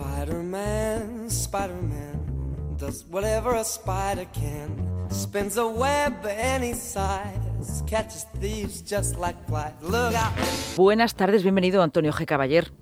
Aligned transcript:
Spider-Man, 0.00 1.26
Spider-Man 1.28 2.76
does 2.78 3.04
whatever 3.10 3.54
a 3.54 3.64
spider 3.64 4.26
can. 4.32 4.70
Spins 5.10 5.58
a 5.58 5.66
web 5.66 6.14
any 6.26 6.72
size, 6.72 7.82
catches 7.86 8.24
thieves 8.40 8.82
just 8.82 9.18
like 9.18 9.36
flies. 9.46 9.74
Look 9.82 10.14
out. 10.14 10.32
Buenas 10.76 11.14
tardes, 11.14 11.42
bienvenido 11.42 11.82
Antonio 11.82 12.12
G. 12.12 12.24
Caballer. 12.24 12.72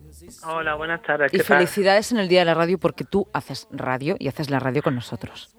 Hola, 0.46 0.76
buenas 0.76 1.02
tardes. 1.02 1.34
Y 1.34 1.38
¿qué 1.38 1.42
tal? 1.42 1.58
felicidades 1.58 2.12
en 2.12 2.18
el 2.18 2.28
Día 2.28 2.40
de 2.40 2.44
la 2.44 2.54
Radio 2.54 2.78
porque 2.78 3.02
tú 3.02 3.26
haces 3.32 3.66
radio 3.72 4.14
y 4.20 4.28
haces 4.28 4.48
la 4.48 4.60
radio 4.60 4.82
con 4.82 4.94
nosotros. 4.94 5.57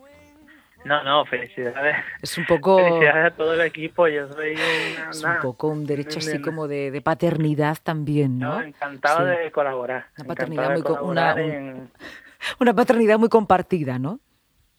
No, 0.86 1.04
no, 1.04 1.26
felicidades. 1.26 1.96
Es 2.22 2.38
un 2.38 2.46
poco, 2.46 2.78
Felicidades 2.78 3.34
a 3.34 3.36
todo 3.36 3.54
el 3.54 3.62
equipo. 3.62 4.08
Yo 4.08 4.28
soy 4.32 4.54
una, 4.54 5.10
es 5.12 5.24
un 5.24 5.36
poco 5.42 5.68
un 5.68 5.86
derecho 5.86 6.20
así 6.20 6.40
como 6.42 6.68
de, 6.68 6.90
de 6.92 7.02
paternidad 7.02 7.78
también, 7.84 8.40
no, 8.40 8.60
¿no? 8.60 8.62
encantado 8.62 9.30
Sí. 9.30 9.38
de 9.44 9.52
colaborar. 9.52 10.08
Una 10.18 10.28
paternidad 10.28 10.70
muy 10.72 10.78
una- 10.80 10.84
colaborar 10.84 11.36
un- 11.36 11.52
en 11.52 11.92
Una 12.60 12.74
paternidad 12.74 13.20
muy 13.20 13.30
compartida, 13.30 14.00
¿no? 14.00 14.20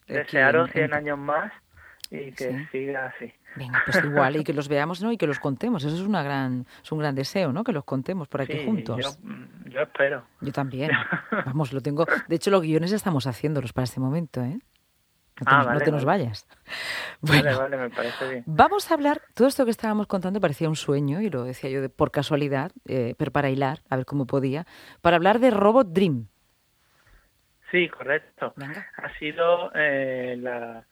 Aquí 0.05 0.13
desearos 0.13 0.67
en- 0.69 0.73
100 0.73 0.85
en- 0.85 0.93
años 0.93 1.17
más 1.19 1.53
y 2.09 2.31
que 2.31 2.49
Sí. 2.51 2.65
siga 2.71 3.05
así. 3.15 3.31
Venga, 3.55 3.81
pues 3.85 4.03
igual, 4.03 4.37
y 4.37 4.43
que 4.43 4.53
los 4.53 4.67
veamos, 4.69 5.01
¿no? 5.03 5.11
Y 5.11 5.17
que 5.17 5.27
los 5.27 5.39
contemos. 5.39 5.83
Eso 5.83 5.95
es 5.95 6.01
una 6.01 6.23
gran, 6.23 6.65
es 6.83 6.91
un 6.91 6.99
gran 6.99 7.13
deseo, 7.15 7.51
¿no? 7.53 7.63
Que 7.63 7.73
los 7.73 7.83
contemos 7.83 8.27
por 8.27 8.41
aquí 8.41 8.53
Sí, 8.53 8.65
juntos. 8.65 8.97
Yo, 8.99 9.29
yo 9.69 9.81
espero. 9.81 10.23
Yo 10.41 10.51
también. 10.51 10.89
Vamos, 11.45 11.71
lo 11.73 11.81
tengo. 11.81 12.05
De 12.27 12.35
hecho, 12.37 12.49
los 12.49 12.61
guiones 12.61 12.91
estamos 12.91 13.27
haciéndolos 13.27 13.71
para 13.73 13.83
este 13.83 13.99
momento, 13.99 14.41
¿eh? 14.41 14.57
No 15.41 15.45
te, 15.45 15.51
Ah, 15.53 15.57
nos, 15.57 15.65
no 15.65 15.73
vale, 15.73 15.85
te 15.85 15.91
nos 15.91 16.05
vale. 16.05 16.23
vayas. 16.23 16.47
Vale, 17.21 17.41
Bueno, 17.43 17.57
vale, 17.59 17.77
me 17.77 17.89
parece 17.89 18.29
bien. 18.29 18.43
vamos 18.47 18.89
a 18.89 18.93
hablar. 18.95 19.21
Todo 19.35 19.47
esto 19.47 19.65
que 19.65 19.71
estábamos 19.71 20.07
contando 20.07 20.39
parecía 20.39 20.69
un 20.69 20.75
sueño, 20.75 21.19
y 21.21 21.29
lo 21.29 21.43
decía 21.43 21.69
yo 21.69 21.81
de, 21.81 21.89
por 21.89 22.09
casualidad, 22.11 22.71
eh, 22.87 23.13
pero 23.17 23.31
para 23.31 23.49
hilar, 23.49 23.79
a 23.89 23.95
ver 23.97 24.05
cómo 24.05 24.25
podía, 24.25 24.65
para 25.01 25.17
hablar 25.17 25.39
de 25.39 25.51
Robot 25.51 25.87
Dream. 25.89 26.27
Sí, 27.71 27.87
correcto. 27.89 28.53
Venga. 28.55 28.87
Ha 28.97 29.17
sido 29.19 29.71
eh, 29.75 30.35
la, 30.39 30.83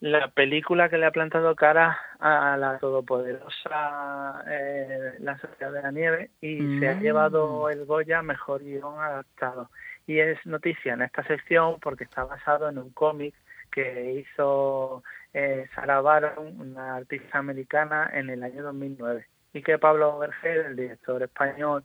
la 0.00 0.28
película 0.32 0.88
que 0.88 0.98
le 0.98 1.06
ha 1.06 1.10
plantado 1.10 1.54
cara 1.56 1.98
a 2.20 2.56
la 2.56 2.78
todopoderosa 2.78 4.42
eh, 4.48 5.14
La 5.20 5.38
Sociedad 5.38 5.72
de 5.72 5.82
la 5.82 5.90
Nieve 5.90 6.30
y 6.40 6.78
se 6.78 6.88
ha 6.88 6.94
Mm. 6.94 7.00
llevado 7.00 7.68
el 7.70 7.84
Goya 7.84 8.22
Mejor 8.22 8.62
Guión 8.62 9.00
Adaptado. 9.00 9.70
Y 10.06 10.20
es 10.20 10.38
noticia 10.46 10.94
en 10.94 11.02
esta 11.02 11.22
sección 11.24 11.78
porque 11.80 12.04
está 12.04 12.24
basado 12.24 12.68
en 12.68 12.78
un 12.78 12.90
cómic 12.90 13.34
que 13.70 14.12
hizo 14.12 15.02
eh, 15.32 15.66
Sarah 15.74 16.00
Baron, 16.00 16.60
una 16.60 16.96
artista 16.96 17.38
americana, 17.38 18.10
en 18.12 18.30
el 18.30 18.42
año 18.42 18.62
2009. 18.62 19.26
Y 19.52 19.62
que 19.62 19.78
Pablo 19.78 20.18
Berger, 20.18 20.66
el 20.66 20.76
director 20.76 21.22
español 21.22 21.84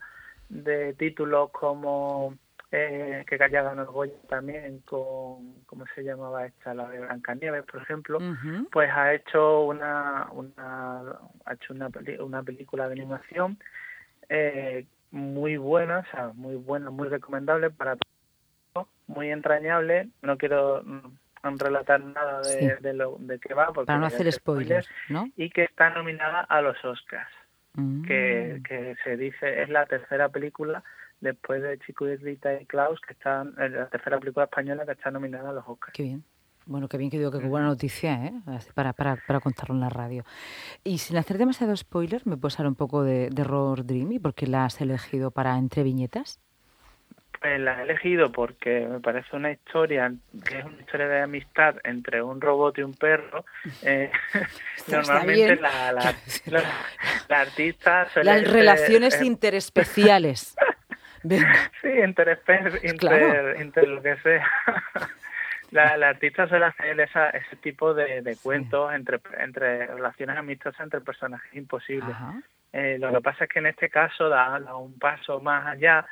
de 0.49 0.93
títulos 0.93 1.49
como 1.51 2.35
eh, 2.71 3.23
que 3.27 3.37
ya 3.37 3.47
ganó 3.61 3.83
el 3.83 3.87
Goya 3.87 4.13
también 4.29 4.79
con, 4.79 5.63
¿cómo 5.67 5.85
se 5.93 6.03
llamaba 6.03 6.45
esta? 6.45 6.73
La 6.73 6.89
de 6.89 6.99
Blancanieves, 7.01 7.63
por 7.65 7.81
ejemplo, 7.81 8.19
pues 8.71 8.89
ha 8.91 9.13
hecho 9.13 9.61
una, 9.65 10.27
una, 10.31 11.01
ha 11.45 11.53
hecho 11.53 11.73
una, 11.73 11.89
peli- 11.89 12.17
una 12.19 12.41
película 12.43 12.87
de 12.87 12.93
animación 12.93 13.57
eh, 14.29 14.85
muy 15.11 15.57
buena, 15.57 15.99
o 15.99 16.05
sea, 16.11 16.31
muy 16.33 16.55
buena, 16.55 16.89
muy 16.89 17.07
recomendable 17.09 17.69
para 17.69 17.95
todos, 18.73 18.87
muy 19.07 19.29
entrañable. 19.31 20.09
No 20.23 20.37
quiero 20.37 20.83
relatar 21.43 22.01
nada 22.03 22.41
de, 22.41 22.59
Sí. 22.59 22.69
de 22.81 22.93
lo 22.93 23.17
de 23.19 23.39
qué 23.39 23.53
va, 23.53 23.67
porque 23.73 23.87
Para 23.87 23.99
no 23.99 24.05
hacer 24.05 24.31
spoilers, 24.31 24.85
spoilers, 24.85 24.89
¿no? 25.09 25.27
Y 25.35 25.49
que 25.49 25.63
está 25.65 25.89
nominada 25.91 26.41
a 26.41 26.61
los 26.61 26.77
Oscars 26.83 27.29
que, 28.07 28.57
Mm. 28.59 28.63
que 28.63 28.95
se 29.03 29.17
dice 29.17 29.61
es 29.63 29.69
la 29.69 29.85
tercera 29.87 30.29
película 30.29 30.83
después 31.21 31.61
de 31.63 31.79
Chico 31.79 32.07
y 32.07 32.15
Rita 32.17 32.53
y 32.61 32.65
Klaus, 32.65 32.99
que 33.01 33.13
están 33.13 33.55
es 33.59 33.71
la 33.71 33.87
tercera 33.89 34.19
película 34.19 34.45
española 34.45 34.85
que 34.85 34.91
está 34.91 35.09
nominada 35.11 35.49
a 35.49 35.53
los 35.53 35.63
Oscars. 35.67 35.93
Qué 35.93 36.03
bien. 36.03 36.23
Bueno, 36.65 36.87
qué 36.87 36.97
bien 36.97 37.09
que 37.11 37.17
digo 37.17 37.29
que 37.31 37.39
qué 37.39 37.47
buena 37.47 37.67
noticia, 37.67 38.25
¿eh? 38.25 38.33
Para, 38.73 38.93
para, 38.93 39.17
para 39.27 39.39
contarlo 39.41 39.75
en 39.75 39.81
la 39.81 39.89
radio. 39.89 40.23
Y 40.83 40.99
sin 40.99 41.17
hacer 41.17 41.37
demasiado 41.37 41.75
spoiler, 41.75 42.21
¿me 42.25 42.37
puedes 42.37 42.57
hablar 42.57 42.69
un 42.69 42.75
poco 42.75 43.03
de, 43.03 43.29
de 43.31 43.43
Robot 43.43 43.79
Dream 43.85 44.13
y 44.13 44.19
por 44.19 44.33
qué 44.33 44.47
la 44.47 44.63
has 44.65 44.79
elegido 44.79 45.31
para 45.31 45.57
entre 45.57 45.83
viñetas? 45.83 46.39
Pues 47.43 47.59
la 47.59 47.79
he 47.79 47.83
elegido 47.83 48.31
porque 48.31 48.87
me 48.89 49.01
parece 49.01 49.35
una 49.35 49.51
historia 49.51 50.09
que 50.47 50.59
es 50.59 50.63
una 50.65 50.79
historia 50.79 51.07
de 51.09 51.21
amistad 51.23 51.75
entre 51.83 52.21
un 52.21 52.39
robot 52.39 52.77
y 52.77 52.83
un 52.83 52.93
perro. 52.93 53.43
Eh, 53.81 54.09
normalmente 54.87 55.57
la, 55.57 55.91
la, 55.91 56.15
la- 56.45 56.63
la 57.27 57.41
artista 57.41 58.07
suele 58.13 58.31
Las 58.31 58.41
ser, 58.43 58.51
relaciones 58.53 59.21
eh, 59.21 59.25
interespeciales. 59.25 60.55
Sí, 61.23 61.87
interespe- 61.87 62.79
inter, 62.83 62.97
Claro. 62.97 63.61
inter 63.61 63.87
lo 63.87 64.01
que 64.01 64.15
sea. 64.17 64.45
La, 65.71 65.95
la 65.97 66.09
artista 66.09 66.47
suele 66.49 66.65
hacer 66.65 66.99
esa, 66.99 67.29
ese 67.31 67.55
tipo 67.55 67.93
de, 67.95 68.21
de 68.21 68.35
cuentos 68.35 68.93
entre, 68.93 69.19
entre 69.39 69.87
relaciones 69.87 70.37
amistosas 70.37 70.81
entre 70.81 71.01
personajes 71.01 71.51
imposibles. 71.55 72.15
Eh, 72.73 72.97
lo 72.99 73.11
que 73.11 73.21
pasa 73.21 73.45
es 73.45 73.49
que 73.49 73.57
en 73.59 73.65
este 73.67 73.89
caso 73.89 74.29
da, 74.29 74.59
da 74.59 74.75
un 74.75 74.99
paso 74.99 75.39
más 75.39 75.65
allá 75.65 76.05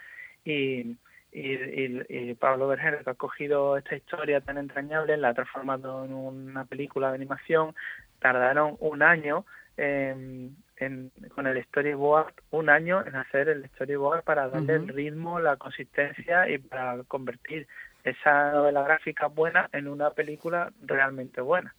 y, 0.45 0.95
y, 1.31 1.53
y- 1.53 2.05
y 2.09 2.33
Pablo 2.35 2.67
Berger, 2.67 3.03
que 3.03 3.09
ha 3.09 3.13
cogido 3.15 3.77
esta 3.77 3.95
historia 3.95 4.41
tan 4.41 4.57
entrañable, 4.57 5.15
la 5.17 5.29
ha 5.29 5.33
transformado 5.33 6.03
en 6.05 6.13
una 6.13 6.65
película 6.65 7.09
de 7.09 7.15
animación. 7.15 7.73
Tardaron 8.19 8.75
un 8.79 9.01
año 9.01 9.45
en, 9.77 10.55
en- 10.77 11.11
con 11.33 11.47
el 11.47 11.63
storyboard, 11.65 12.33
un 12.51 12.69
año 12.69 13.05
en 13.05 13.15
hacer 13.15 13.49
el 13.49 13.65
storyboard 13.69 14.23
para 14.23 14.49
darle 14.49 14.75
el 14.75 14.87
ritmo, 14.89 15.39
la 15.39 15.55
consistencia 15.57 16.49
y 16.49 16.57
para 16.57 17.03
convertir 17.07 17.67
esa 18.03 18.51
novela 18.51 18.83
gráfica 18.83 19.27
buena 19.27 19.69
en 19.73 19.87
una 19.87 20.09
película 20.11 20.71
realmente 20.81 21.39
buena. 21.41 21.73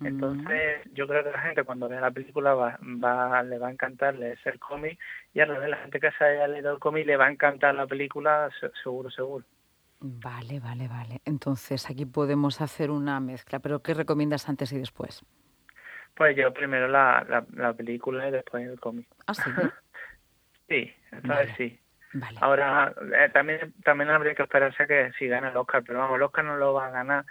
Entonces, 0.00 0.82
yo 0.92 1.06
creo 1.08 1.24
que 1.24 1.30
la 1.30 1.40
gente 1.40 1.64
cuando 1.64 1.88
vea 1.88 2.00
la 2.00 2.10
película 2.10 2.54
va, 2.54 2.78
va, 2.82 3.42
le 3.42 3.58
va 3.58 3.68
a 3.68 3.72
encantar 3.72 4.14
leerse 4.14 4.50
el 4.50 4.58
cómic 4.58 4.98
y 5.32 5.40
a 5.40 5.46
la 5.46 5.76
gente 5.78 5.98
que 6.00 6.10
se 6.12 6.24
haya 6.24 6.46
leído 6.48 6.72
el 6.72 6.78
cómic 6.78 7.06
le 7.06 7.16
va 7.16 7.26
a 7.26 7.30
encantar 7.30 7.74
la 7.74 7.86
película, 7.86 8.50
se- 8.60 8.70
seguro, 8.82 9.10
seguro. 9.10 9.44
Vale, 10.00 10.60
vale, 10.60 10.88
vale. 10.88 11.20
Entonces 11.24 11.88
aquí 11.88 12.04
podemos 12.04 12.60
hacer 12.60 12.90
una 12.90 13.18
mezcla. 13.20 13.58
¿Pero 13.60 13.82
qué 13.82 13.94
recomiendas 13.94 14.48
antes 14.48 14.70
y 14.72 14.78
después? 14.78 15.24
Pues 16.14 16.36
yo 16.36 16.52
primero 16.52 16.88
la, 16.88 17.24
la, 17.28 17.46
la 17.54 17.72
película 17.72 18.28
y 18.28 18.30
después 18.32 18.66
el 18.66 18.78
cómic. 18.78 19.08
Ah, 19.26 19.34
sí. 19.34 19.50
Sí, 20.68 20.92
Vale. 21.22 21.46
vez 21.46 21.56
sí. 21.56 21.80
Vale. 22.12 22.38
Ahora, 22.40 22.92
eh, 23.20 23.30
también, 23.32 23.72
también 23.84 24.10
habría 24.10 24.34
que 24.34 24.42
esperarse 24.42 24.86
que 24.86 25.12
si 25.18 25.28
gana 25.28 25.50
el 25.50 25.56
Oscar, 25.56 25.84
pero 25.86 26.00
vamos, 26.00 26.16
el 26.16 26.22
Oscar 26.22 26.44
no 26.44 26.56
lo 26.56 26.72
va 26.74 26.86
a 26.86 26.90
ganar 26.90 27.24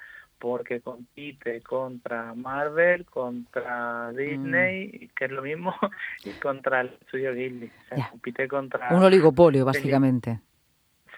porque 0.45 0.79
compite 0.79 1.59
contra 1.61 2.35
Marvel, 2.35 3.03
contra 3.06 4.11
Disney, 4.11 5.09
que 5.16 5.25
es 5.25 5.31
lo 5.31 5.41
mismo, 5.41 5.73
y 6.23 6.29
contra 6.33 6.81
el 6.81 6.89
estudio 7.01 7.33
Ghibli. 7.33 7.66
O 7.66 7.95
sea, 7.95 8.09
compite 8.11 8.47
contra... 8.47 8.90
Un 8.93 9.02
oligopolio, 9.03 9.66
básicamente. 9.66 10.40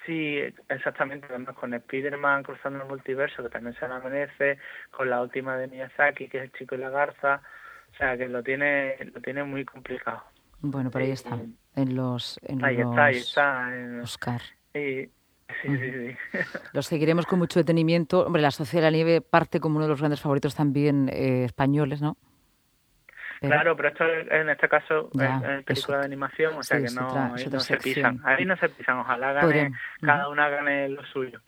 Sí, 0.05 0.39
exactamente. 0.69 1.27
Además, 1.29 1.55
con 1.57 1.73
Spider-Man 1.73 2.43
cruzando 2.43 2.83
el 2.83 2.87
multiverso, 2.87 3.43
que 3.43 3.49
también 3.49 3.75
se 3.75 3.85
le 3.85 3.99
merece, 3.99 4.59
con 4.91 5.09
la 5.09 5.21
última 5.21 5.57
de 5.57 5.67
Miyazaki, 5.67 6.29
que 6.29 6.37
es 6.37 6.43
El 6.45 6.53
chico 6.53 6.75
y 6.75 6.77
la 6.77 6.89
garza. 6.89 7.41
O 7.91 7.97
sea, 7.97 8.17
que 8.17 8.29
lo 8.29 8.41
tiene 8.41 8.95
lo 9.13 9.19
tiene 9.19 9.43
muy 9.43 9.65
complicado. 9.65 10.23
Bueno, 10.61 10.89
pero 10.89 11.03
ahí 11.03 11.11
está. 11.11 11.37
En 11.75 11.95
los, 11.97 12.39
en 12.43 12.63
Ahí 12.63 12.77
los 12.77 12.91
está, 12.91 13.03
ahí 13.03 13.17
está. 13.17 13.75
eh, 13.75 13.99
Oscar. 14.03 14.41
y- 14.73 15.09
sí, 15.61 15.67
sí, 15.77 15.91
sí. 15.91 16.17
Los 16.73 16.85
seguiremos 16.87 17.25
con 17.25 17.39
mucho 17.39 17.59
detenimiento. 17.59 18.25
Hombre, 18.25 18.41
La 18.41 18.51
Sociedad 18.51 18.85
de 18.85 18.91
la 18.91 18.95
Nieve 18.95 19.21
parte 19.21 19.59
como 19.59 19.77
uno 19.77 19.85
de 19.85 19.89
los 19.89 19.99
grandes 19.99 20.21
favoritos 20.21 20.55
también 20.55 21.09
eh, 21.09 21.43
españoles, 21.45 22.01
¿no? 22.01 22.17
Pero- 23.39 23.53
Claro, 23.53 23.75
pero 23.77 23.89
esto 23.89 24.03
es- 24.05 24.31
en 24.31 24.49
este 24.49 24.67
caso 24.67 25.09
Ya, 25.13 25.37
es, 25.37 25.59
es 25.59 25.63
película 25.65 25.97
eso. 25.97 25.99
de 25.99 26.05
animación, 26.05 26.53
o 26.55 26.63
sea 26.63 26.77
Sí, 26.79 26.85
que 26.85 26.91
no, 26.99 27.07
otra- 27.07 27.27
es 27.27 27.33
ahí 27.41 27.45
otra 27.47 27.57
no 27.57 27.59
se 27.59 27.77
pisan. 27.77 28.21
Ahí 28.23 28.45
no 28.45 28.57
se 28.57 28.69
pisan, 28.69 28.97
ojalá 28.97 29.33
gane, 29.33 29.71
cada 30.01 30.23
Ujú. 30.23 30.31
una 30.33 30.49
gane 30.49 30.89
lo 30.89 31.05
suyo. 31.05 31.39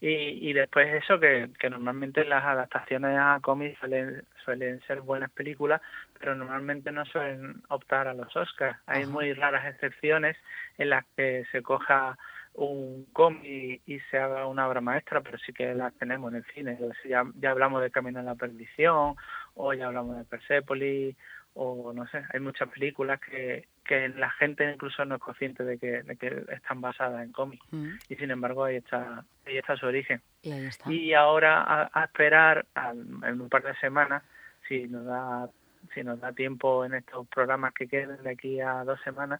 Y, 0.00 0.50
y 0.50 0.52
después 0.52 0.92
eso, 1.00 1.20
que, 1.20 1.50
que 1.60 1.70
normalmente 1.70 2.24
las 2.24 2.42
adaptaciones 2.42 3.16
a 3.16 3.38
cómics 3.40 3.78
suelen, 3.78 4.24
suelen 4.44 4.80
ser 4.88 5.00
buenas 5.02 5.30
películas, 5.30 5.80
pero 6.18 6.34
normalmente 6.34 6.90
no 6.90 7.04
suelen 7.04 7.62
optar 7.68 8.08
a 8.08 8.14
los 8.14 8.34
Oscars. 8.34 8.76
Hay 8.86 9.06
muy 9.06 9.32
raras 9.32 9.64
excepciones 9.72 10.36
en 10.76 10.90
las 10.90 11.04
que 11.16 11.44
se 11.52 11.62
coja 11.62 12.18
un 12.54 13.06
cómic 13.12 13.80
y 13.86 13.98
se 14.10 14.18
haga 14.18 14.46
una 14.46 14.68
obra 14.68 14.80
maestra, 14.80 15.20
pero 15.22 15.38
sí 15.38 15.52
que 15.52 15.74
las 15.74 15.94
tenemos 15.94 16.30
en 16.32 16.36
el 16.38 16.44
cine. 16.52 16.78
Ya, 17.08 17.24
ya 17.36 17.50
hablamos 17.50 17.82
de 17.82 17.90
Camino 17.90 18.20
a 18.20 18.22
la 18.22 18.34
Perdición, 18.34 19.16
o 19.54 19.72
ya 19.74 19.86
hablamos 19.86 20.18
de 20.18 20.24
Persepolis, 20.24 21.16
o 21.54 21.92
no 21.94 22.06
sé, 22.08 22.22
hay 22.32 22.40
muchas 22.40 22.68
películas 22.70 23.20
que, 23.20 23.68
que 23.84 24.08
la 24.10 24.30
gente 24.30 24.70
incluso 24.72 25.04
no 25.04 25.16
es 25.16 25.20
consciente 25.20 25.64
de 25.64 25.78
que, 25.78 26.02
de 26.02 26.16
que 26.16 26.44
están 26.50 26.80
basadas 26.80 27.22
en 27.22 27.32
cómics 27.32 27.62
Ujú. 27.72 27.88
y 28.08 28.16
sin 28.16 28.30
embargo 28.30 28.64
ahí 28.64 28.76
está 28.76 29.22
ahí 29.44 29.58
está 29.58 29.76
su 29.76 29.84
origen 29.84 30.22
Y 30.40 30.50
ahí 30.52 30.64
está. 30.66 30.90
y 30.90 31.12
ahora 31.12 31.60
a, 31.62 31.90
a 31.92 32.04
esperar 32.04 32.64
a- 32.74 32.92
en 32.92 33.38
un 33.42 33.50
par 33.50 33.62
de 33.64 33.74
semanas 33.76 34.22
si 34.66 34.88
nos 34.88 35.04
da 35.04 35.50
si 35.92 36.02
nos 36.02 36.18
da 36.20 36.32
tiempo 36.32 36.86
en 36.86 36.94
estos 36.94 37.28
programas 37.28 37.74
que 37.74 37.86
queden 37.86 38.22
de 38.22 38.30
aquí 38.30 38.58
a 38.60 38.82
dos 38.84 38.98
semanas 39.02 39.38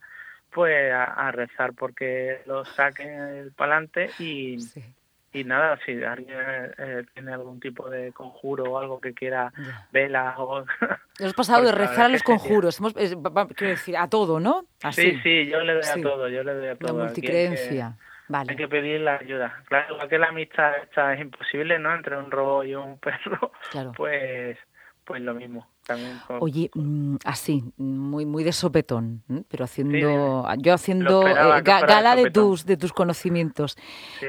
pues 0.53 0.93
a, 0.93 1.31
rezar 1.33 1.73
porque 1.73 2.41
lo 2.47 2.65
saquen 2.65 3.53
para 3.57 3.77
adelante 3.77 4.11
y, 4.19 4.59
y 5.33 5.45
nada, 5.45 5.79
si 5.85 6.03
alguien 6.05 6.39
eh, 6.79 7.05
tiene 7.15 7.33
algún 7.33 7.59
tipo 7.59 7.89
de 7.89 8.13
conjuro 8.13 8.65
o 8.65 8.79
algo 8.79 9.01
que 9.01 9.15
quiera 9.15 9.53
velas 9.91 10.35
o... 10.39 10.65
Hemos 11.19 11.35
pasado 11.35 11.65
de 11.65 11.73
rezar 11.73 12.07
a 12.07 12.09
los 12.09 12.23
conjuros, 12.23 12.79
Hemos, 12.79 12.93
quiero 12.93 13.71
decir, 13.71 13.97
a 13.97 14.09
todo, 14.09 14.41
¿no? 14.41 14.67
Sí, 14.91 15.19
sí, 15.23 15.47
yo 15.47 15.61
le 15.61 15.75
doy 15.75 15.85
a 15.85 16.03
todo, 16.03 16.29
yo 16.29 16.43
le 16.45 16.55
doy 16.55 16.69
a 16.69 16.77
todo. 16.77 16.99
La 16.99 17.05
multicreencia. 17.05 17.97
Vale. 18.29 18.53
Hay 18.53 18.57
que 18.57 18.69
pedir 18.69 19.01
la 19.01 19.17
ayuda. 19.17 19.63
Claro, 19.67 19.95
igual 19.95 20.09
que 20.09 20.19
la 20.19 20.29
amistad 20.29 20.73
esta 20.83 21.13
es 21.15 21.21
imposible, 21.21 21.79
¿no? 21.79 21.95
Entre 21.95 22.17
un 22.17 22.31
robo 22.31 22.65
y 22.65 22.75
un 22.75 22.99
perro, 23.01 23.53
claro. 23.71 23.93
pues, 23.97 24.59
pues 25.05 25.21
lo 25.23 25.35
mismo. 25.35 25.67
Oye, 26.41 26.71
mm, 26.75 27.17
así, 27.25 27.65
muy 27.77 28.25
muy 28.25 28.45
de 28.45 28.53
sopetón, 28.53 29.23
pero 29.49 29.65
haciendo 29.65 30.47
yo 30.59 30.75
haciendo 30.75 31.27
eh, 31.27 31.63
gala 31.63 32.17
de 32.17 32.31
tus 32.31 32.65
de 32.65 32.77
tus 32.77 32.93
conocimientos. 32.93 33.77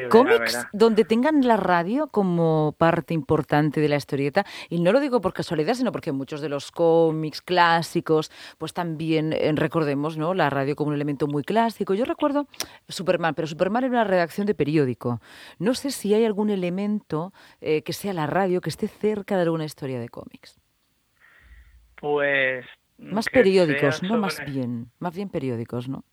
Cómics 0.09 0.67
donde 0.73 1.05
tengan 1.05 1.45
la 1.47 1.57
radio 1.57 2.07
como 2.07 2.75
parte 2.77 3.13
importante 3.13 3.81
de 3.81 3.89
la 3.89 3.97
historieta 3.97 4.45
y 4.69 4.79
no 4.79 4.91
lo 4.91 5.00
digo 5.00 5.21
por 5.21 5.33
casualidad, 5.33 5.75
sino 5.75 5.91
porque 5.91 6.11
muchos 6.11 6.41
de 6.41 6.50
los 6.50 6.71
cómics 6.71 7.41
clásicos, 7.41 8.31
pues 8.57 8.73
también 8.73 9.33
eh, 9.33 9.51
recordemos, 9.55 10.17
¿no? 10.17 10.33
La 10.33 10.50
radio 10.50 10.75
como 10.75 10.89
un 10.89 10.95
elemento 10.95 11.27
muy 11.27 11.44
clásico. 11.44 11.94
Yo 11.94 12.05
recuerdo 12.05 12.47
Superman, 12.88 13.35
pero 13.35 13.47
Superman 13.47 13.83
era 13.83 13.91
una 13.91 14.03
redacción 14.03 14.47
de 14.47 14.55
periódico. 14.55 15.21
No 15.59 15.75
sé 15.75 15.91
si 15.91 16.13
hay 16.13 16.25
algún 16.25 16.50
elemento 16.50 17.33
eh, 17.61 17.83
que 17.83 17.94
sea 17.94 18.13
la 18.13 18.27
radio 18.27 18.61
que 18.61 18.69
esté 18.69 18.88
cerca 18.88 19.35
de 19.35 19.44
alguna 19.44 19.65
historia 19.65 20.00
de 20.00 20.09
cómics. 20.09 20.62
Pues... 22.03 22.65
Más 22.97 23.29
periódicos, 23.29 24.03
no 24.03 24.17
más 24.17 24.44
bien, 24.45 24.91
más 25.00 25.15
bien 25.15 25.29
periódicos, 25.29 25.88
¿no? 25.88 26.03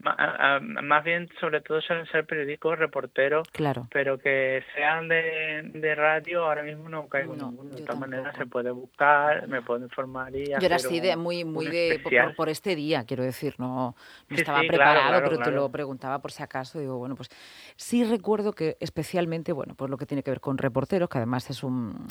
Más 0.00 1.04
bien, 1.04 1.28
sobre 1.40 1.60
todo 1.60 1.80
suelen 1.80 2.06
ser 2.06 2.24
periódicos, 2.26 2.78
reporteros, 2.78 3.46
claro. 3.52 3.86
pero 3.92 4.18
que 4.18 4.62
sean 4.74 5.08
de, 5.08 5.70
de 5.74 5.94
radio, 5.94 6.44
ahora 6.44 6.62
mismo 6.62 6.88
no 6.88 7.08
caigo 7.08 7.34
ninguno. 7.34 7.70
De 7.70 7.82
todas 7.82 8.00
maneras, 8.00 8.34
se 8.36 8.46
puede 8.46 8.70
buscar, 8.70 9.46
me 9.48 9.62
puedo 9.62 9.84
informar 9.84 10.34
y 10.34 10.46
Yo 10.46 10.56
era 10.60 10.76
así, 10.76 11.00
de, 11.00 11.16
muy, 11.16 11.44
muy 11.44 11.66
de, 11.66 12.00
por, 12.36 12.48
este 12.48 12.74
día, 12.74 13.04
quiero 13.04 13.22
decir, 13.22 13.54
no, 13.58 13.94
no 14.28 14.36
estaba 14.36 14.60
preparado, 14.60 15.22
pero 15.22 15.38
te 15.38 15.50
lo 15.50 15.68
preguntaba 15.70 16.18
por 16.20 16.32
si 16.32 16.42
acaso. 16.42 16.78
Digo, 16.78 16.98
bueno, 16.98 17.14
pues 17.14 17.28
sí 17.76 18.04
recuerdo 18.04 18.52
que 18.52 18.76
especialmente, 18.80 19.52
bueno, 19.52 19.74
pues 19.74 19.90
lo 19.90 19.98
que 19.98 20.06
tiene 20.06 20.22
que 20.22 20.30
ver 20.30 20.40
con 20.40 20.56
reporteros, 20.56 21.08
que 21.08 21.18
además 21.18 21.50
es 21.50 21.62
un, 21.62 22.06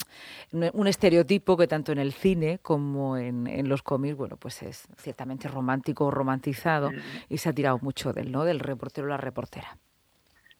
un 0.51 0.87
estereotipo 0.87 1.57
que 1.57 1.67
tanto 1.67 1.91
en 1.91 1.97
el 1.97 2.13
cine 2.13 2.59
como 2.61 3.17
en, 3.17 3.47
en 3.47 3.67
los 3.67 3.81
cómics, 3.81 4.15
bueno, 4.15 4.37
pues 4.37 4.61
es 4.61 4.87
ciertamente 4.97 5.47
romántico 5.47 6.11
romantizado 6.11 6.91
y 7.29 7.37
se 7.37 7.49
ha 7.49 7.53
tirado 7.53 7.78
mucho 7.81 8.13
del, 8.13 8.31
¿no? 8.31 8.45
Del 8.45 8.59
reportero 8.59 9.07
o 9.07 9.09
la 9.09 9.17
reportera. 9.17 9.77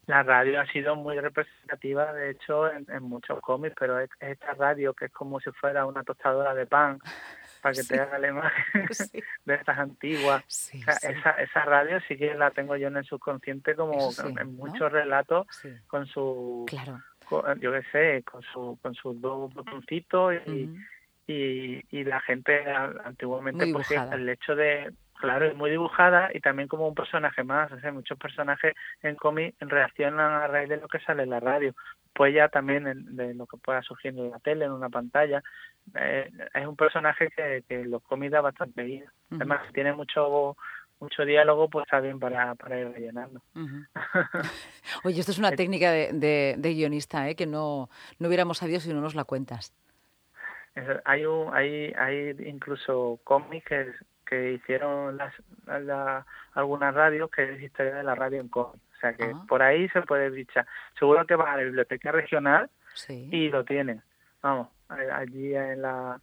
La 0.09 0.23
radio 0.23 0.59
ha 0.59 0.65
sido 0.65 0.95
muy 0.95 1.19
representativa, 1.19 2.11
de 2.13 2.31
hecho, 2.31 2.67
en, 2.71 3.03
muchos 3.03 3.39
cómics, 3.41 3.75
pero 3.79 3.99
esta 3.99 4.53
radio 4.57 4.91
que 4.95 5.05
es 5.05 5.11
como 5.11 5.39
si 5.39 5.51
fuera 5.51 5.85
una 5.85 6.03
tostadora 6.03 6.55
de 6.55 6.65
pan, 6.65 6.99
para 7.61 7.75
que 7.75 7.83
te 7.87 7.99
haga 7.99 8.17
la 8.17 8.29
imagen 8.29 8.87
de 9.45 9.53
estas 9.53 9.77
antiguas. 9.77 10.71
esa, 10.73 11.29
esa 11.31 11.63
radio 11.63 11.99
sí 12.07 12.17
que 12.17 12.33
la 12.33 12.49
tengo 12.49 12.75
yo 12.75 12.87
en 12.87 12.97
el 12.97 13.05
subconsciente 13.05 13.75
como 13.75 14.09
en 14.23 14.55
muchos 14.55 14.91
relatos 14.91 15.45
con 15.85 16.07
su... 16.07 16.65
Claro. 16.67 17.03
yo 17.59 17.71
qué 17.71 17.83
sé, 17.91 18.23
con, 18.23 18.41
su, 18.41 18.79
con 18.81 18.95
sus 18.95 19.21
dos 19.21 19.53
botoncitos 19.53 20.33
y, 20.47 20.75
y, 21.27 21.85
y, 21.91 22.03
la 22.03 22.19
gente 22.21 22.65
antiguamente, 23.05 23.71
porque 23.71 23.95
el 23.95 24.27
hecho 24.27 24.55
de 24.55 24.91
Claro, 25.19 25.47
es 25.47 25.55
muy 25.55 25.69
dibujada 25.69 26.29
y 26.33 26.39
también 26.39 26.69
como 26.69 26.87
un 26.87 26.95
personaje 26.95 27.43
más. 27.43 27.69
O 27.73 27.79
sea, 27.81 27.91
muchos 27.91 28.17
personajes 28.17 28.73
en 29.01 29.15
cómic 29.15 29.53
reaccionan 29.59 30.31
a 30.31 30.47
raíz 30.47 30.69
de 30.69 30.77
lo 30.77 30.87
que 30.87 30.99
sale 31.01 31.23
en 31.23 31.31
la 31.31 31.41
radio. 31.41 31.75
Pues 32.13 32.33
ya 32.33 32.47
también 32.47 32.85
de 33.17 33.33
lo 33.33 33.45
que 33.45 33.57
pueda 33.57 33.81
surgir 33.81 34.17
en 34.17 34.31
la 34.31 34.39
tele, 34.39 34.63
en 34.63 34.71
una 34.71 34.87
pantalla. 34.87 35.43
Eh, 35.93 36.31
es 36.53 36.65
un 36.65 36.77
personaje 36.77 37.29
que, 37.35 37.65
que 37.67 37.83
los 37.83 38.01
cómics 38.03 38.31
da 38.31 38.39
bastante 38.39 38.81
vida. 38.81 39.11
Además, 39.29 39.61
tiene 39.73 39.91
mucho 39.91 40.55
mucho 41.01 41.25
diálogo, 41.25 41.69
pues 41.69 41.83
está 41.85 41.99
bien 41.99 42.19
para, 42.19 42.55
para 42.55 42.79
ir 42.79 42.89
rellenando. 42.89 43.41
Oye, 45.03 45.19
esto 45.19 45.31
es 45.33 45.39
una 45.39 45.51
técnica 45.51 45.91
de, 45.91 46.55
de, 46.57 46.73
guionista, 46.73 47.29
¿eh? 47.29 47.35
que 47.35 47.45
no, 47.45 47.89
no 48.19 48.27
hubiéramos 48.27 48.57
sabido 48.57 48.79
si 48.79 48.93
no 48.93 49.01
nos 49.01 49.15
la 49.15 49.23
cuentas. 49.23 49.73
Hay, 51.05 51.25
un, 51.25 51.53
hay, 51.53 51.93
hay 51.97 52.35
incluso 52.45 53.19
cómics 53.23 53.69
que 54.25 54.53
hicieron 54.53 55.17
las, 55.17 55.33
algunas 56.53 56.93
radios 56.93 57.29
que 57.31 57.55
es 57.55 57.61
historia 57.61 57.95
de 57.95 58.03
la 58.03 58.15
radio 58.15 58.41
en 58.41 58.47
cómic. 58.47 58.81
O 58.95 58.99
sea 58.99 59.13
que 59.13 59.33
por 59.47 59.63
ahí 59.63 59.87
se 59.89 60.01
puede 60.01 60.29
bichar. 60.29 60.67
Seguro 60.97 61.25
que 61.25 61.35
va 61.35 61.53
a 61.53 61.57
la 61.57 61.63
biblioteca 61.63 62.11
regional 62.11 62.69
y 63.07 63.49
lo 63.49 63.63
tienen. 63.63 64.03
Vamos, 64.41 64.67
allí 64.89 65.55
en 65.55 65.81
la, 65.81 66.19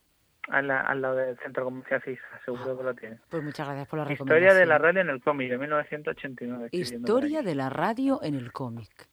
al 0.49 0.67
lado 1.00 1.17
del 1.17 1.38
Centro 1.38 1.64
Comercial 1.64 2.02
CISA, 2.02 2.41
seguro 2.44 2.76
que 2.76 2.85
lo 2.85 2.94
tienen. 2.94 3.20
Pues 3.29 3.43
muchas 3.43 3.67
gracias 3.67 3.88
por 3.88 3.99
la 3.99 4.05
recomendación. 4.05 4.43
Historia 4.43 4.55
de 4.61 4.67
la 4.67 4.79
radio 4.79 5.00
en 5.00 5.09
el 5.09 5.23
cómic, 5.23 5.50
de 5.50 5.59
1989. 5.59 6.69
Historia 6.73 7.43
de 7.43 7.55
la 7.55 7.70
radio 7.70 8.20
en 8.23 8.35
el 8.35 8.52
cómic. 8.52 9.09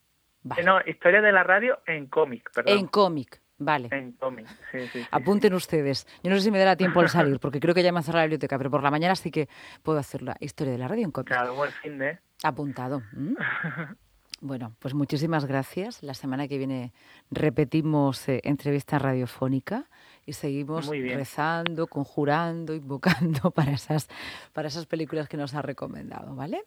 No, 0.63 0.81
historia 0.85 1.21
de 1.21 1.31
la 1.31 1.43
radio 1.43 1.79
en 1.85 2.07
cómic, 2.07 2.51
perdón. 2.53 2.77
En 2.77 2.87
cómic. 2.87 3.41
Vale. 3.57 3.89
En 3.91 4.13
cómic, 4.13 4.47
sí, 4.71 4.79
sí, 4.91 5.05
Apunten 5.11 5.53
ustedes. 5.53 6.07
Yo 6.23 6.29
no 6.29 6.37
sé 6.37 6.43
si 6.43 6.51
me 6.51 6.59
dará 6.59 6.75
tiempo 6.75 6.99
al 6.99 7.09
salir, 7.09 7.39
porque 7.39 7.59
creo 7.59 7.73
que 7.75 7.83
ya 7.83 7.91
me 7.91 7.99
han 7.99 8.03
cerrado 8.03 8.21
la 8.21 8.25
biblioteca, 8.25 8.57
pero 8.57 8.71
por 8.71 8.83
la 8.83 8.91
mañana 8.91 9.15
sí 9.15 9.31
que 9.31 9.47
puedo 9.83 9.99
hacer 9.99 10.21
la 10.21 10.35
historia 10.39 10.73
de 10.73 10.79
la 10.79 10.87
radio 10.87 11.05
en 11.05 11.11
cómic. 11.11 11.27
Claro, 11.27 11.55
buen 11.55 11.71
fin 11.71 11.97
de... 11.97 12.19
Apuntado. 12.43 13.01
Bueno, 14.45 14.75
pues 14.79 14.93
muchísimas 14.93 15.45
gracias. 15.45 16.03
La 16.03 16.13
semana 16.13 16.49
que 16.49 16.57
viene 16.57 16.91
repetimos 17.31 18.27
eh, 18.27 18.41
entrevista 18.43 18.99
radiofónica 18.99 19.89
y 20.25 20.33
seguimos 20.33 20.89
rezando, 20.89 21.87
conjurando, 21.87 22.73
invocando 22.75 23.51
para 23.55 23.71
esas, 23.71 24.09
para 24.51 24.67
esas 24.67 24.85
películas 24.85 25.29
que 25.29 25.37
nos 25.37 25.53
ha 25.53 25.61
recomendado, 25.61 26.35
¿vale? 26.35 26.65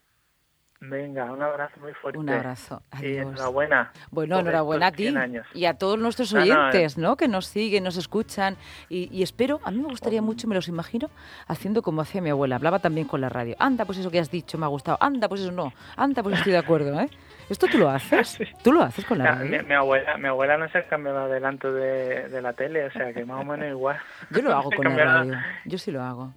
Venga, 0.88 1.32
un 1.32 1.42
abrazo 1.42 1.80
muy 1.80 1.92
fuerte. 1.94 2.18
Un 2.18 2.28
abrazo. 2.28 2.82
Y 3.00 3.16
enhorabuena. 3.16 3.92
Bueno, 4.10 4.38
enhorabuena 4.38 4.88
a 4.88 4.92
ti 4.92 5.14
y 5.54 5.64
a 5.64 5.74
todos 5.74 5.98
nuestros 5.98 6.32
oyentes, 6.32 6.98
no, 6.98 7.16
Que 7.16 7.28
nos 7.28 7.46
siguen, 7.46 7.84
nos 7.84 7.96
escuchan 7.96 8.56
y, 8.88 9.08
y, 9.16 9.22
espero, 9.22 9.60
a 9.64 9.70
mí 9.70 9.78
me 9.78 9.88
gustaría 9.88 10.22
mucho, 10.22 10.48
me 10.48 10.54
los 10.54 10.68
imagino, 10.68 11.10
haciendo 11.46 11.82
como 11.82 12.00
hacía 12.00 12.20
mi 12.20 12.30
abuela. 12.30 12.56
Hablaba 12.56 12.78
también 12.78 13.06
con 13.06 13.20
la 13.20 13.28
radio. 13.28 13.56
Anda, 13.58 13.84
pues 13.84 13.98
eso 13.98 14.10
que 14.10 14.18
has 14.18 14.30
dicho 14.30 14.58
me 14.58 14.64
ha 14.64 14.68
gustado. 14.68 14.98
Anda, 15.00 15.28
pues 15.28 15.40
eso 15.40 15.52
no. 15.52 15.72
Anda, 15.96 16.22
pues 16.22 16.38
estoy 16.38 16.52
de 16.52 16.58
acuerdo, 16.58 16.98
¿eh? 17.00 17.10
¿Esto 17.48 17.66
tú 17.70 17.78
lo 17.78 17.88
haces? 17.88 18.38
¿Tú 18.62 18.72
lo 18.72 18.82
haces 18.82 19.04
con 19.04 19.18
la 19.18 19.36
radio? 19.36 19.62
Mi, 19.62 19.74
abuela, 19.74 20.16
mi 20.16 20.26
abuela 20.28 20.58
no 20.58 20.68
se 20.68 20.84
cambiaba 20.84 21.28
delante 21.28 21.70
de, 21.70 22.28
de, 22.28 22.42
la 22.42 22.52
tele, 22.52 22.86
o 22.86 22.90
sea 22.90 23.12
que 23.12 23.24
más 23.24 23.40
o 23.40 23.44
menos 23.44 23.68
igual. 23.68 23.98
Yo 24.30 24.42
lo 24.42 24.56
hago 24.56 24.70
con 24.76 24.84
la 24.84 25.04
radio. 25.04 25.34
Yo 25.64 25.78
sí 25.78 25.90
lo 25.90 26.02
hago. 26.02 26.32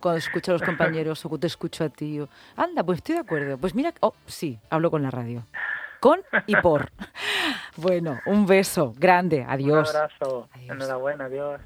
cuando, 0.00 0.18
escucho 0.18 0.52
a 0.52 0.54
los 0.54 0.62
compañeros 0.62 1.24
o 1.24 1.38
te 1.38 1.46
escucho 1.46 1.84
a 1.84 1.88
ti. 1.88 2.20
Anda, 2.56 2.82
pues 2.82 2.98
estoy 2.98 3.16
de 3.16 3.20
acuerdo. 3.20 3.58
Pues 3.58 3.74
mira, 3.74 3.92
oh, 4.00 4.14
sí, 4.26 4.58
hablo 4.70 4.90
con 4.90 5.02
la 5.02 5.10
radio. 5.10 5.44
Con 6.00 6.20
y 6.46 6.56
por. 6.56 6.90
Bueno, 7.76 8.20
un 8.26 8.46
beso 8.46 8.92
grande. 8.96 9.44
Adiós. 9.48 9.90
Un 9.90 9.96
abrazo. 9.96 10.48
Enhorabuena, 10.68 11.24
adiós. 11.24 11.60